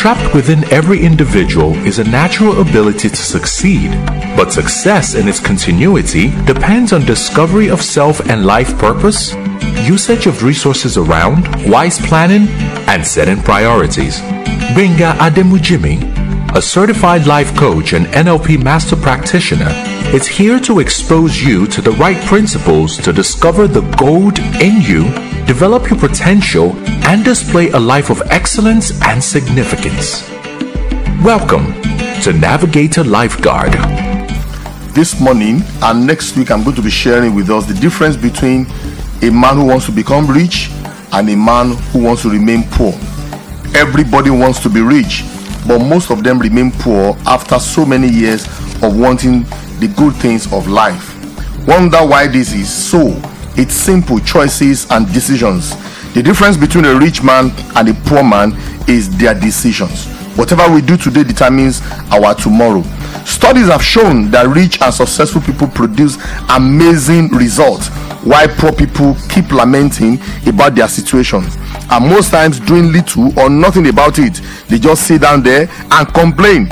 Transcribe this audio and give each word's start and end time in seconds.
Trapped 0.00 0.34
within 0.34 0.64
every 0.72 0.98
individual 1.04 1.74
is 1.84 1.98
a 1.98 2.04
natural 2.04 2.62
ability 2.62 3.10
to 3.10 3.16
succeed, 3.22 3.90
but 4.34 4.50
success 4.50 5.14
in 5.14 5.28
its 5.28 5.38
continuity 5.38 6.30
depends 6.46 6.94
on 6.94 7.04
discovery 7.04 7.68
of 7.68 7.82
self 7.82 8.18
and 8.30 8.46
life 8.46 8.78
purpose, 8.78 9.34
usage 9.86 10.26
of 10.26 10.42
resources 10.42 10.96
around, 10.96 11.44
wise 11.70 11.98
planning, 11.98 12.48
and 12.88 13.06
setting 13.06 13.42
priorities. 13.42 14.20
Benga 14.74 15.12
Ademujimi, 15.18 16.00
a 16.56 16.62
certified 16.62 17.26
life 17.26 17.54
coach 17.54 17.92
and 17.92 18.06
NLP 18.06 18.64
master 18.64 18.96
practitioner, 18.96 19.70
is 20.14 20.26
here 20.26 20.58
to 20.60 20.80
expose 20.80 21.42
you 21.42 21.66
to 21.66 21.82
the 21.82 21.92
right 21.92 22.24
principles 22.24 22.96
to 22.96 23.12
discover 23.12 23.68
the 23.68 23.82
gold 23.98 24.38
in 24.62 24.80
you, 24.80 25.29
develop 25.50 25.90
your 25.90 25.98
potential, 25.98 26.70
and 27.08 27.24
display 27.24 27.70
a 27.70 27.76
life 27.76 28.08
of 28.08 28.22
excellence 28.26 28.92
and 29.02 29.20
significance. 29.20 30.22
Welcome 31.24 31.72
to 32.22 32.32
Navigator 32.32 33.02
Lifeguard. 33.02 33.72
This 34.94 35.20
morning 35.20 35.62
and 35.82 36.06
next 36.06 36.36
week, 36.36 36.52
I'm 36.52 36.62
going 36.62 36.76
to 36.76 36.82
be 36.82 36.88
sharing 36.88 37.34
with 37.34 37.50
us 37.50 37.66
the 37.66 37.74
difference 37.74 38.16
between 38.16 38.64
a 39.22 39.30
man 39.30 39.56
who 39.56 39.64
wants 39.64 39.86
to 39.86 39.92
become 39.92 40.28
rich 40.28 40.70
and 41.10 41.28
a 41.28 41.36
man 41.36 41.72
who 41.90 42.04
wants 42.04 42.22
to 42.22 42.30
remain 42.30 42.62
poor. 42.70 42.92
Everybody 43.74 44.30
wants 44.30 44.60
to 44.60 44.68
be 44.68 44.82
rich, 44.82 45.24
but 45.66 45.80
most 45.80 46.12
of 46.12 46.22
them 46.22 46.38
remain 46.38 46.70
poor 46.70 47.16
after 47.26 47.58
so 47.58 47.84
many 47.84 48.08
years 48.08 48.46
of 48.84 48.96
wanting 48.96 49.42
the 49.80 49.92
good 49.96 50.14
things 50.14 50.46
of 50.52 50.68
life. 50.68 51.16
Wonder 51.66 52.06
why 52.06 52.28
this 52.28 52.52
is 52.52 52.72
so? 52.72 53.20
It's 53.56 53.74
simple 53.74 54.18
choices 54.20 54.90
and 54.90 55.12
decisions. 55.12 55.74
The 56.14 56.22
difference 56.22 56.56
between 56.56 56.84
a 56.84 56.94
rich 56.98 57.22
man 57.22 57.52
and 57.76 57.88
a 57.88 57.94
poor 58.08 58.24
man 58.24 58.52
is 58.88 59.08
their 59.16 59.34
decisions. 59.34 60.06
Whatever 60.36 60.72
we 60.72 60.80
do 60.80 60.96
today 60.96 61.24
determines 61.24 61.82
our 62.10 62.34
tomorrow. 62.34 62.82
Studies 63.24 63.68
have 63.68 63.82
shown 63.82 64.30
that 64.30 64.48
rich 64.48 64.80
and 64.80 64.92
successful 64.94 65.40
people 65.42 65.68
produce 65.68 66.16
amazing 66.48 67.28
results, 67.28 67.88
while 68.24 68.48
poor 68.48 68.72
people 68.72 69.14
keep 69.28 69.50
lamenting 69.52 70.18
about 70.46 70.74
their 70.74 70.88
situations 70.88 71.56
and 71.90 72.08
most 72.08 72.30
times 72.30 72.60
doing 72.60 72.92
little 72.92 73.38
or 73.38 73.50
nothing 73.50 73.88
about 73.88 74.18
it. 74.18 74.40
They 74.68 74.78
just 74.78 75.06
sit 75.06 75.22
down 75.22 75.42
there 75.42 75.68
and 75.90 76.14
complain. 76.14 76.68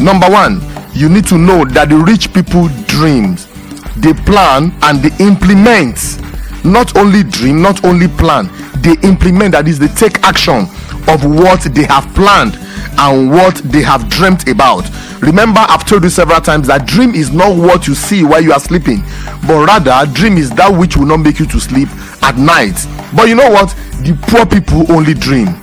Number 0.00 0.28
one, 0.28 0.60
you 0.92 1.08
need 1.08 1.26
to 1.26 1.38
know 1.38 1.64
that 1.66 1.90
the 1.90 1.96
rich 1.96 2.32
people 2.32 2.68
dreams, 2.86 3.46
they 3.96 4.12
plan 4.12 4.72
and 4.82 4.98
they 5.00 5.24
implement. 5.24 6.18
Not 6.64 6.96
only 6.96 7.24
dream, 7.24 7.60
not 7.60 7.84
only 7.84 8.06
plan, 8.08 8.48
they 8.82 8.94
implement. 9.06 9.52
That 9.52 9.66
is, 9.66 9.78
they 9.78 9.88
take 9.88 10.22
action 10.22 10.66
of 11.08 11.24
what 11.24 11.62
they 11.74 11.84
have 11.84 12.06
planned 12.14 12.56
and 12.98 13.30
what 13.30 13.56
they 13.64 13.82
have 13.82 14.08
dreamt 14.08 14.48
about. 14.48 14.88
Remember, 15.20 15.60
I've 15.60 15.84
told 15.84 16.04
you 16.04 16.10
several 16.10 16.40
times 16.40 16.66
that 16.68 16.86
dream 16.86 17.14
is 17.14 17.32
not 17.32 17.56
what 17.56 17.86
you 17.86 17.94
see 17.94 18.24
while 18.24 18.40
you 18.40 18.52
are 18.52 18.60
sleeping, 18.60 19.02
but 19.46 19.66
rather, 19.66 20.10
dream 20.12 20.36
is 20.36 20.50
that 20.50 20.68
which 20.70 20.96
will 20.96 21.06
not 21.06 21.18
make 21.18 21.38
you 21.38 21.46
to 21.46 21.60
sleep 21.60 21.88
at 22.22 22.36
night. 22.36 22.78
But 23.14 23.28
you 23.28 23.34
know 23.34 23.50
what? 23.50 23.70
The 24.02 24.18
poor 24.28 24.46
people 24.46 24.90
only 24.92 25.14
dream. 25.14 25.58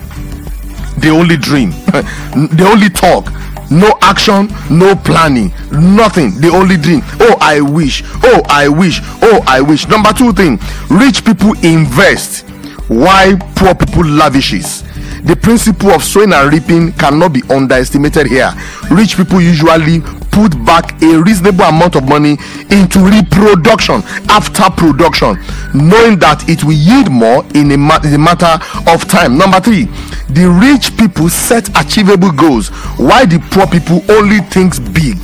They 0.98 1.10
only 1.10 1.36
dream. 1.36 1.70
they 2.52 2.64
only 2.64 2.90
talk. 2.90 3.32
No 3.70 3.96
action, 4.02 4.48
no 4.68 4.96
planning, 4.96 5.52
nothing. 5.70 6.40
They 6.40 6.50
only 6.50 6.76
dream. 6.76 7.02
Oh, 7.20 7.36
I 7.40 7.60
wish. 7.60 8.02
Oh, 8.24 8.42
I 8.48 8.68
wish. 8.68 9.00
Oh, 9.22 9.42
I 9.46 9.60
wish. 9.60 9.86
Number 9.86 10.12
two 10.12 10.32
thing 10.32 10.58
rich 10.90 11.24
people 11.24 11.52
invest, 11.62 12.48
why 12.88 13.36
poor 13.54 13.74
people 13.74 14.04
lavishes 14.04 14.82
the 15.22 15.36
principle 15.36 15.90
of 15.90 16.02
sowing 16.02 16.32
and 16.32 16.52
reaping 16.52 16.92
cannot 16.92 17.32
be 17.32 17.42
underestimated 17.50 18.26
here. 18.26 18.52
Rich 18.90 19.16
people 19.16 19.40
usually 19.40 20.02
put 20.30 20.52
back 20.64 21.00
a 21.02 21.20
reasonable 21.22 21.64
amount 21.64 21.96
of 21.96 22.08
money 22.08 22.38
into 22.70 22.98
reproduction 23.00 24.02
after 24.28 24.64
production, 24.70 25.36
knowing 25.74 26.18
that 26.18 26.44
it 26.48 26.64
will 26.64 26.72
yield 26.78 27.10
more 27.10 27.44
in 27.54 27.70
a, 27.72 27.76
ma- 27.78 28.00
in 28.04 28.14
a 28.14 28.18
matter 28.18 28.58
of 28.90 29.06
time. 29.08 29.36
Number 29.36 29.60
three, 29.60 29.84
the 30.30 30.46
rich 30.48 30.96
people 30.96 31.28
set 31.28 31.68
achievable 31.80 32.32
goals, 32.32 32.68
while 32.98 33.26
the 33.26 33.38
poor 33.50 33.66
people 33.66 34.02
only 34.10 34.38
think 34.50 34.74
big. 34.94 35.18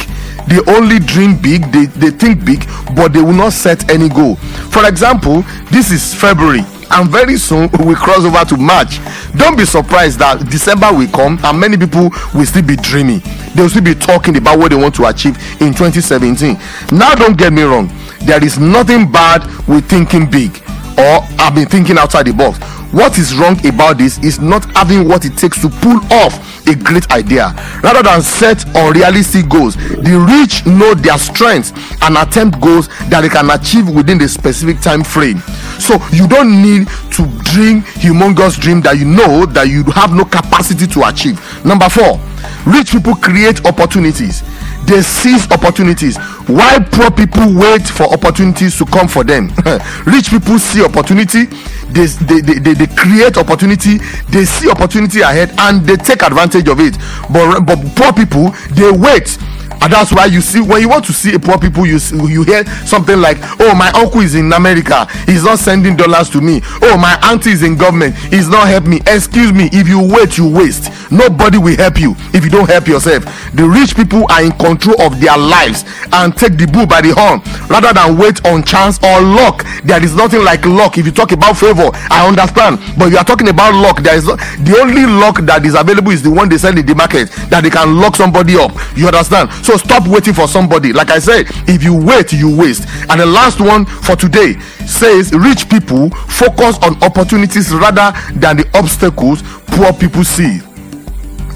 They 0.48 0.60
only 0.72 1.00
dream 1.00 1.36
big 1.36 1.72
they, 1.72 1.86
they 1.86 2.10
think 2.10 2.44
big 2.44 2.64
but 2.94 3.12
they 3.12 3.20
will 3.20 3.32
not 3.34 3.52
set 3.52 3.90
any 3.90 4.08
goal. 4.08 4.36
For 4.70 4.86
example 4.86 5.42
this 5.72 5.90
is 5.90 6.14
february 6.14 6.60
and 6.90 7.10
very 7.10 7.36
soon 7.36 7.68
we 7.84 7.94
cross 7.94 8.24
over 8.24 8.44
to 8.44 8.56
march. 8.56 9.00
Don't 9.36 9.56
be 9.56 9.64
surprised 9.64 10.18
that 10.18 10.40
december 10.50 10.92
will 10.92 11.08
come 11.08 11.38
and 11.42 11.60
many 11.60 11.76
people 11.76 12.10
will 12.34 12.46
still 12.46 12.62
be 12.62 12.76
dreaming. 12.76 13.20
They 13.54 13.62
will 13.62 13.70
still 13.70 13.84
be 13.84 13.94
talking 13.94 14.36
about 14.36 14.58
what 14.58 14.70
they 14.70 14.76
want 14.76 14.94
to 14.96 15.06
achieve 15.06 15.36
in 15.60 15.72
2017 15.74 16.58
now 16.92 17.14
don't 17.14 17.36
get 17.36 17.52
me 17.52 17.62
wrong. 17.62 17.90
There 18.24 18.42
is 18.44 18.58
nothing 18.58 19.10
bad 19.10 19.44
with 19.68 19.88
thinking 19.88 20.28
big 20.30 20.50
or 20.98 21.20
i've 21.38 21.54
been 21.54 21.66
thinking 21.68 21.98
outside 21.98 22.26
the 22.26 22.32
box 22.32 22.58
what 22.92 23.18
is 23.18 23.34
wrong 23.34 23.58
about 23.66 23.98
this 23.98 24.18
is 24.18 24.40
not 24.40 24.64
having 24.76 25.08
what 25.08 25.24
it 25.24 25.36
takes 25.36 25.60
to 25.60 25.68
pull 25.68 25.98
off 26.12 26.66
a 26.66 26.74
great 26.74 27.10
idea. 27.12 27.52
Rather 27.82 28.02
than 28.02 28.22
set 28.22 28.64
unrealistic 28.74 29.48
goals 29.48 29.76
the 29.76 30.18
rich 30.28 30.66
know 30.66 30.94
their 30.94 31.18
strengths 31.18 31.72
and 32.02 32.16
attempt 32.16 32.60
goals 32.60 32.88
that 33.08 33.20
they 33.22 33.28
can 33.28 33.50
achieve 33.50 33.88
within 33.88 34.18
the 34.18 34.28
specific 34.28 34.80
time 34.80 35.04
frame. 35.04 35.38
So 35.78 35.98
you 36.12 36.26
don't 36.26 36.62
need 36.62 36.88
to 37.12 37.26
dream 37.44 37.82
humongous 38.02 38.58
dream 38.58 38.80
that 38.82 38.98
you 38.98 39.04
know 39.04 39.46
that 39.46 39.68
you 39.68 39.84
have 39.92 40.12
no 40.12 40.24
capacity 40.24 40.86
to 40.86 41.08
achieve. 41.08 41.38
Number 41.64 41.88
four 41.88 42.20
rich 42.66 42.92
people 42.92 43.14
create 43.16 43.64
opportunities 43.66 44.42
they 44.86 45.02
seize 45.02 45.50
opportunities. 45.50 46.16
While 46.46 46.80
poor 46.84 47.10
people 47.10 47.52
wait 47.54 47.86
for 47.86 48.04
opportunities 48.12 48.78
to 48.78 48.84
come 48.86 49.08
for 49.08 49.24
them? 49.24 49.50
Rich 50.06 50.30
people 50.30 50.58
see 50.58 50.84
opportunity 50.84 51.46
they, 51.90 52.06
they, 52.06 52.40
they, 52.40 52.58
they, 52.58 52.74
they 52.74 52.86
create 52.94 53.36
opportunity 53.36 53.98
they 54.28 54.44
see 54.44 54.68
opportunity 54.70 55.20
ahead 55.20 55.52
and 55.58 55.82
they 55.86 55.96
take 55.96 56.22
advantage 56.22 56.68
of 56.68 56.80
it. 56.80 56.96
But 57.30 57.60
but 57.60 57.78
poor 57.96 58.12
people 58.12 58.50
they 58.74 58.90
wait 58.90 59.38
and 59.82 59.92
that's 59.92 60.12
why 60.12 60.26
you 60.26 60.40
see 60.40 60.60
when 60.60 60.80
you 60.80 60.88
want 60.88 61.04
to 61.04 61.12
see 61.12 61.34
a 61.34 61.38
poor 61.38 61.58
people 61.58 61.86
you 61.86 61.98
you 62.28 62.42
hear 62.42 62.64
something 62.86 63.20
like 63.20 63.38
oh 63.60 63.74
my 63.74 63.90
uncle 63.94 64.20
is 64.20 64.34
in 64.34 64.52
america. 64.52 65.06
He's 65.26 65.44
not 65.44 65.58
sending 65.58 65.96
dollars 65.96 66.28
to 66.30 66.40
me. 66.40 66.60
Oh 66.82 66.96
my 66.96 67.18
auntie 67.24 67.50
is 67.50 67.62
in 67.62 67.76
government. 67.76 68.14
He's 68.16 68.48
not 68.48 68.68
help 68.68 68.84
me. 68.84 69.00
Excuse 69.06 69.52
me. 69.52 69.68
If 69.72 69.88
you 69.88 70.00
wait 70.00 70.38
you 70.38 70.48
waste. 70.48 70.90
Nobody 71.10 71.58
will 71.58 71.76
help 71.76 72.00
you 72.00 72.14
if 72.34 72.44
you 72.44 72.50
don't 72.50 72.68
help 72.68 72.88
yourself. 72.88 73.24
The 73.54 73.64
rich 73.64 73.94
people 73.94 74.26
are 74.30 74.42
in 74.42 74.52
control 74.52 75.00
of 75.02 75.20
their 75.20 75.36
lives 75.36 75.84
and 76.12 76.36
take 76.36 76.56
the 76.58 76.66
bull 76.66 76.86
by 76.86 77.00
the 77.00 77.14
horn. 77.14 77.40
Rather 77.68 77.92
than 77.92 78.18
wait 78.18 78.44
on 78.46 78.62
chance 78.64 78.98
or 79.02 79.20
luck 79.20 79.64
there 79.84 80.02
is 80.02 80.14
nothing 80.14 80.42
like 80.42 80.64
luck. 80.66 80.98
If 80.98 81.06
you 81.06 81.12
talk 81.12 81.32
about 81.32 81.56
favor 81.56 81.90
i 82.10 82.26
understand. 82.26 82.80
But 82.98 83.10
you 83.10 83.18
are 83.18 83.24
talking 83.24 83.48
about 83.48 83.74
luck 83.74 84.02
there 84.02 84.16
is 84.16 84.24
the 84.26 84.76
only 84.80 85.06
luck 85.06 85.40
that 85.46 85.64
is 85.64 85.74
available 85.74 86.10
is 86.10 86.22
the 86.22 86.30
one 86.30 86.48
they 86.48 86.58
sell 86.58 86.76
in 86.76 86.84
the 86.86 86.94
market 86.94 87.30
that 87.50 87.62
they 87.62 87.70
can 87.70 87.98
lock 88.00 88.16
somebody 88.16 88.56
up. 88.56 88.72
You 88.96 89.06
understand 89.06 89.50
so 89.66 89.76
stop 89.76 90.06
waiting 90.06 90.32
for 90.32 90.46
somebody. 90.46 90.92
Like 90.92 91.10
i 91.10 91.18
said 91.18 91.46
if 91.66 91.82
you 91.82 91.92
wait 91.92 92.32
you 92.32 92.54
waste. 92.56 92.86
And 93.10 93.20
the 93.20 93.26
last 93.26 93.60
one 93.60 93.84
for 93.84 94.14
today 94.14 94.54
says 94.86 95.32
rich 95.32 95.68
people 95.68 96.10
focus 96.10 96.78
on 96.82 97.02
opportunities 97.02 97.74
rather 97.74 98.14
than 98.38 98.58
the 98.58 98.70
obstacles 98.74 99.42
poor 99.66 99.92
people 99.92 100.22
see. 100.22 100.60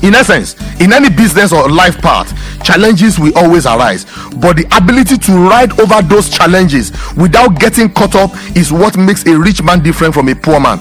In 0.03 0.15
essence 0.15 0.57
in 0.81 0.93
any 0.93 1.09
business 1.09 1.53
or 1.53 1.69
life 1.71 1.99
path 1.99 2.35
challenges 2.65 3.19
will 3.19 3.37
always 3.39 3.65
arise. 3.65 4.05
But 4.37 4.57
the 4.57 4.67
ability 4.77 5.17
to 5.19 5.33
ride 5.33 5.79
over 5.79 6.03
those 6.03 6.29
challenges 6.31 6.91
without 7.17 7.61
getting 7.61 7.93
caught 7.93 8.17
up 8.17 8.33
is 8.57 8.73
what 8.73 8.97
makes 8.97 9.25
a 9.27 9.39
rich 9.39 9.63
man 9.63 9.83
different 9.83 10.15
from 10.15 10.29
a 10.29 10.35
poor 10.35 10.59
man 10.59 10.79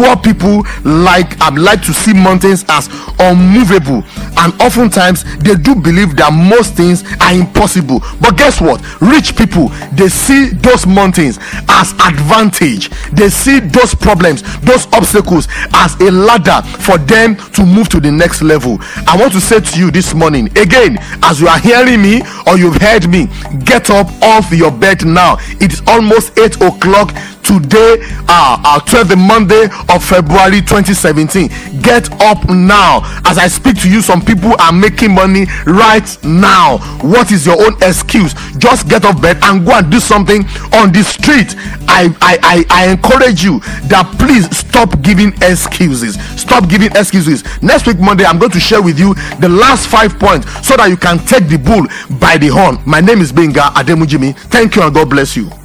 poor 0.00 0.16
people 0.16 0.64
like 0.82 1.38
um, 1.42 1.56
like 1.56 1.82
to 1.82 1.92
see 1.92 2.14
mountains 2.14 2.64
as 2.70 2.88
unmovable. 3.18 4.02
And 4.38 4.56
oftentimes 4.62 5.24
they 5.38 5.54
do 5.54 5.74
believe 5.74 6.16
that 6.16 6.32
most 6.32 6.74
things 6.74 7.04
are 7.20 7.34
impossible. 7.34 8.00
But 8.20 8.38
guess 8.38 8.60
what? 8.60 8.80
Rich 9.02 9.36
people 9.36 9.68
they 9.92 10.08
see 10.08 10.48
those 10.48 10.86
mountains 10.86 11.38
as 11.68 11.92
advantage. 12.00 12.88
They 13.12 13.28
see 13.28 13.60
those 13.60 13.94
problems 13.94 14.42
those 14.60 14.86
obstacles 14.94 15.48
as 15.74 15.94
a 16.00 16.10
ladder 16.10 16.66
for 16.80 16.96
them 16.96 17.36
to 17.52 17.66
move 17.66 17.90
to 17.90 18.00
the 18.00 18.10
next 18.10 18.40
level. 18.40 18.78
I 19.06 19.16
want 19.20 19.32
to 19.34 19.40
say 19.40 19.60
to 19.60 19.78
you 19.78 19.90
this 19.90 20.14
morning 20.14 20.46
again 20.56 20.96
as 21.24 21.40
you 21.40 21.48
are 21.48 21.58
hearing 21.58 22.00
me 22.00 22.22
or 22.46 22.56
you've 22.56 22.80
heard 22.80 23.08
me 23.08 23.28
get 23.64 23.90
up 23.90 24.08
off 24.22 24.50
your 24.50 24.70
bed 24.70 25.04
now. 25.04 25.36
It 25.60 25.72
is 25.74 25.82
almost 25.86 26.38
8 26.38 26.56
o'clock 26.62 27.12
today 27.50 27.98
uh, 28.30 28.62
uh 28.62 28.78
12th 28.86 29.18
monday 29.18 29.64
of 29.90 29.98
february 30.04 30.60
2017 30.62 31.48
get 31.82 32.10
up 32.20 32.48
now. 32.48 33.00
As 33.24 33.38
i 33.38 33.48
speak 33.48 33.80
to 33.82 33.90
you 33.90 34.00
some 34.02 34.22
people 34.22 34.54
are 34.60 34.72
making 34.72 35.12
money 35.12 35.46
right 35.66 36.06
now. 36.24 36.78
What 37.02 37.32
is 37.32 37.46
your 37.46 37.60
own 37.60 37.74
excuse? 37.82 38.34
Just 38.58 38.88
get 38.88 39.04
off 39.04 39.20
bed 39.20 39.38
and 39.42 39.64
go 39.66 39.72
and 39.72 39.90
do 39.90 40.00
something 40.00 40.44
on 40.72 40.92
the 40.92 41.02
street. 41.02 41.54
I 41.88 42.14
i 42.20 42.38
i, 42.42 42.64
I 42.70 42.92
encourage 42.92 43.42
you 43.42 43.60
that 43.88 44.06
please 44.18 44.46
stop 44.56 45.00
giving 45.02 45.32
excuses. 45.42 46.14
Stop 46.40 46.68
giving 46.68 46.90
excuses. 46.92 47.42
Next 47.62 47.86
week 47.86 47.98
monday 47.98 48.24
i'm 48.24 48.38
going 48.38 48.52
to 48.52 48.60
share 48.60 48.82
with 48.82 48.98
you 48.98 49.14
the 49.40 49.48
last 49.48 49.88
five 49.88 50.18
points 50.18 50.46
so 50.66 50.76
that 50.76 50.88
you 50.88 50.96
can 50.96 51.18
take 51.18 51.48
the 51.48 51.58
bull 51.58 51.86
by 52.18 52.36
the 52.36 52.48
horn. 52.48 52.78
My 52.86 53.00
name 53.00 53.20
is 53.20 53.32
benga 53.32 53.72
ademujimi. 53.74 54.36
Thank 54.50 54.76
you 54.76 54.82
and 54.82 54.94
god 54.94 55.10
bless 55.10 55.36
you 55.36 55.59